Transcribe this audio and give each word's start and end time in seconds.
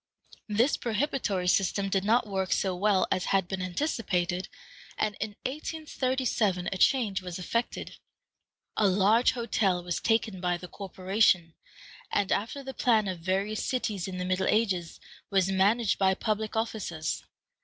This 0.49 0.77
prohibitory 0.77 1.47
system 1.47 1.87
did 1.87 2.03
not 2.03 2.25
work 2.25 2.51
so 2.53 2.75
well 2.75 3.05
as 3.11 3.25
had 3.25 3.47
been 3.47 3.61
anticipated, 3.61 4.47
and 4.97 5.13
in 5.19 5.35
1837 5.45 6.69
a 6.73 6.77
change 6.79 7.21
was 7.21 7.37
effected. 7.37 7.97
A 8.75 8.87
large 8.87 9.33
hotel 9.33 9.83
was 9.83 10.01
taken 10.01 10.41
by 10.41 10.57
the 10.57 10.67
corporation, 10.67 11.53
and, 12.11 12.31
after 12.31 12.63
the 12.63 12.73
plan 12.73 13.07
of 13.07 13.19
various 13.19 13.63
cities 13.63 14.07
in 14.07 14.17
the 14.17 14.25
Middle 14.25 14.47
Ages, 14.47 14.99
was 15.29 15.51
managed 15.51 15.99
by 15.99 16.15
public 16.15 16.55
officers. 16.55 17.23